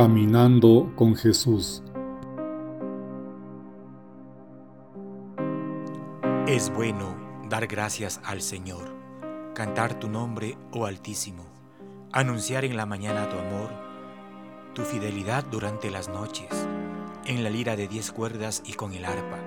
[0.00, 1.82] Caminando con Jesús.
[6.46, 7.16] Es bueno
[7.48, 8.94] dar gracias al Señor,
[9.56, 11.46] cantar tu nombre, oh Altísimo,
[12.12, 13.70] anunciar en la mañana tu amor,
[14.72, 16.68] tu fidelidad durante las noches,
[17.26, 19.40] en la lira de diez cuerdas y con el arpa,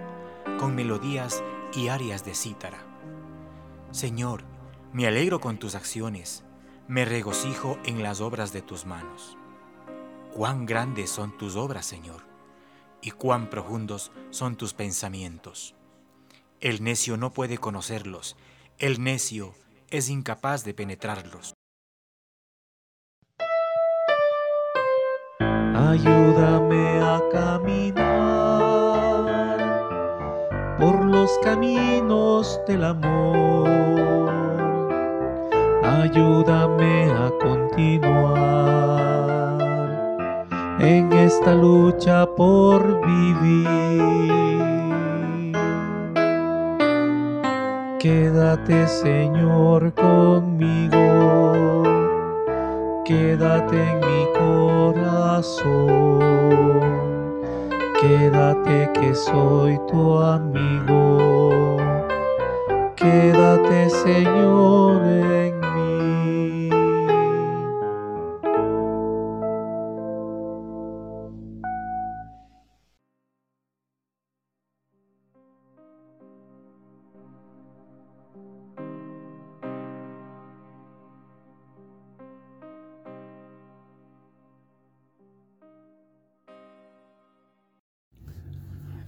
[0.60, 1.42] con melodías
[1.74, 2.80] y arias de cítara.
[3.92, 4.44] Señor,
[4.92, 6.44] me alegro con tus acciones,
[6.90, 9.38] me regocijo en las obras de tus manos.
[10.34, 12.22] Cuán grandes son tus obras, Señor,
[13.02, 15.76] y cuán profundos son tus pensamientos.
[16.62, 18.38] El necio no puede conocerlos,
[18.78, 19.54] el necio
[19.90, 21.54] es incapaz de penetrarlos.
[25.76, 27.98] Ayúdame a caminar
[30.80, 33.70] por los caminos del amor.
[35.84, 38.72] Ayúdame a continuar
[40.82, 44.02] en esta lucha por vivir.
[48.00, 51.84] Quédate Señor conmigo,
[53.06, 56.20] quédate en mi corazón,
[58.02, 61.78] quédate que soy tu amigo,
[62.96, 65.61] quédate Señor en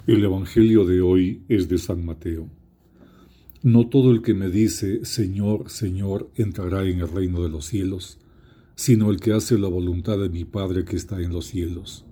[0.06, 2.50] El Evangelio de hoy es de San Mateo.
[3.62, 8.20] No todo el que me dice, Señor, Señor, entrará en el reino de los cielos,
[8.76, 12.04] sino el que hace la voluntad de mi Padre que está en los cielos.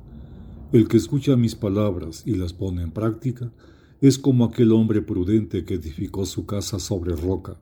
[0.71, 3.51] El que escucha mis palabras y las pone en práctica,
[3.99, 7.59] es como aquel hombre prudente que edificó su casa sobre roca.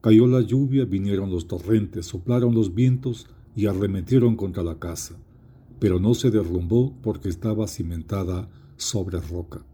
[0.00, 5.18] Cayó la lluvia, vinieron los torrentes, soplaron los vientos y arremetieron contra la casa,
[5.78, 8.48] pero no se derrumbó porque estaba cimentada
[8.80, 9.64] sobre roca.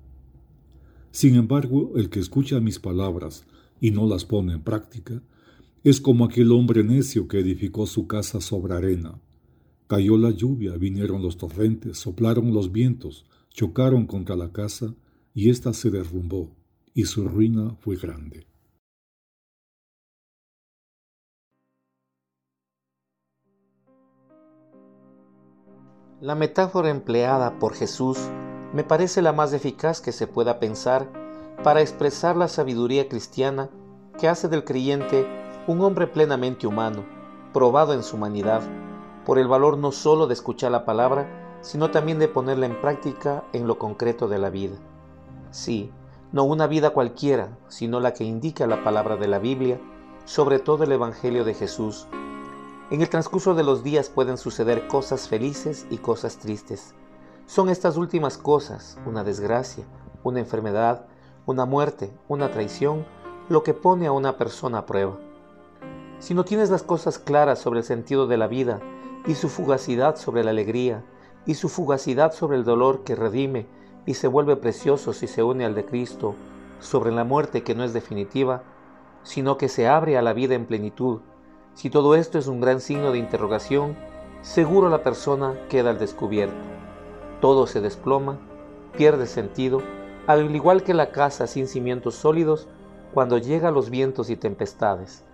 [1.11, 3.47] Sin embargo, el que escucha mis palabras
[3.81, 5.23] y no las pone en práctica,
[5.83, 9.21] es como aquel hombre necio que edificó su casa sobre arena.
[9.87, 14.95] Cayó la lluvia, vinieron los torrentes, soplaron los vientos, chocaron contra la casa,
[15.33, 16.57] y ésta se derrumbó,
[16.93, 18.47] y su ruina fue grande.
[26.21, 28.19] La metáfora empleada por Jesús
[28.73, 31.09] me parece la más eficaz que se pueda pensar
[31.63, 33.71] para expresar la sabiduría cristiana
[34.19, 35.27] que hace del creyente
[35.67, 37.05] un hombre plenamente humano,
[37.53, 38.63] probado en su humanidad,
[39.25, 43.45] por el valor no sólo de escuchar la palabra, sino también de ponerla en práctica
[43.53, 44.77] en lo concreto de la vida.
[45.51, 45.91] Sí,
[46.33, 49.81] no una vida cualquiera, sino la que indica la palabra de la Biblia,
[50.25, 52.07] sobre todo el Evangelio de Jesús.
[52.91, 56.95] En el transcurso de los días pueden suceder cosas felices y cosas tristes
[57.47, 59.85] son estas últimas cosas, una desgracia,
[60.25, 61.07] una enfermedad,
[61.47, 63.07] una muerte, una traición,
[63.49, 65.17] lo que pone a una persona a prueba.
[66.19, 68.81] Si no tienes las cosas claras sobre el sentido de la vida
[69.29, 71.05] y su fugacidad sobre la alegría
[71.47, 73.69] y su fugacidad sobre el dolor que redime
[74.07, 76.35] y se vuelve precioso si se une al de Cristo,
[76.81, 78.63] sobre la muerte que no es definitiva,
[79.23, 81.21] sino que se abre a la vida en plenitud,
[81.75, 83.97] si todo esto es un gran signo de interrogación,
[84.43, 86.77] seguro la persona queda al descubierto
[87.41, 88.39] todo se desploma,
[88.97, 89.83] pierde sentido,
[90.27, 92.69] al igual que la casa sin cimientos sólidos
[93.13, 95.25] cuando llega los vientos y tempestades.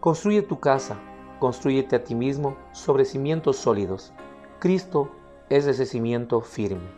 [0.00, 0.96] Construye tu casa,
[1.38, 4.12] construyete a ti mismo sobre cimientos sólidos.
[4.58, 5.10] Cristo
[5.48, 6.97] es ese cimiento firme.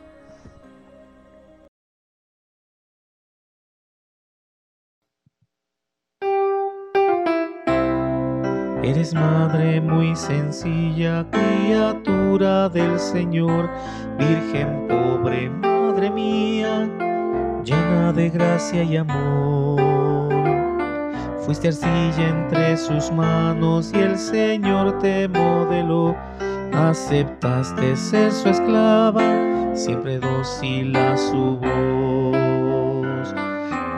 [8.83, 13.69] Eres madre muy sencilla, criatura del Señor,
[14.19, 16.89] Virgen pobre, madre mía,
[17.63, 20.31] llena de gracia y amor.
[21.41, 26.17] Fuiste arcilla entre sus manos y el Señor te modeló.
[26.73, 33.35] Aceptaste ser su esclava, siempre dócil a su voz.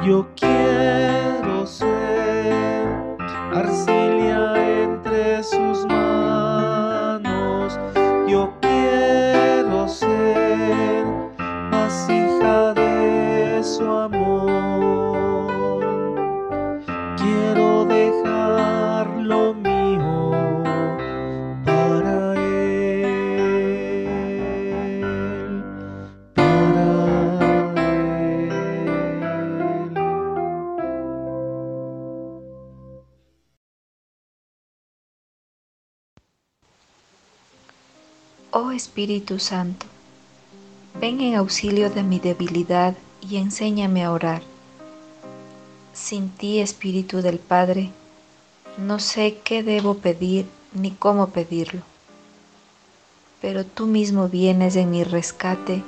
[0.04, 2.88] Yo quiero ser
[3.54, 4.11] arcilla
[5.04, 7.78] entre sus manos.
[8.28, 11.04] Yo quiero ser
[11.70, 15.50] vasija de su amor.
[17.16, 17.61] Quiero
[38.64, 39.86] Oh Espíritu Santo,
[41.00, 44.42] ven en auxilio de mi debilidad y enséñame a orar.
[45.92, 47.90] Sin ti, Espíritu del Padre,
[48.78, 51.82] no sé qué debo pedir ni cómo pedirlo,
[53.40, 55.82] pero tú mismo vienes en mi rescate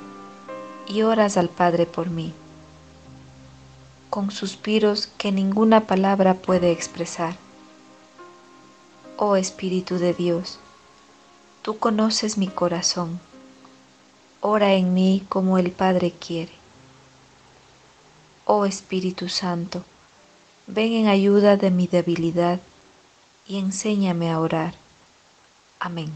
[0.85, 2.33] y oras al Padre por mí,
[4.09, 7.37] con suspiros que ninguna palabra puede expresar.
[9.15, 10.59] Oh Espíritu de Dios,
[11.65, 13.19] Tú conoces mi corazón.
[14.39, 16.51] Ora en mí como el Padre quiere.
[18.45, 19.83] Oh Espíritu Santo,
[20.67, 22.59] ven en ayuda de mi debilidad
[23.47, 24.75] y enséñame a orar.
[25.79, 26.13] Amén.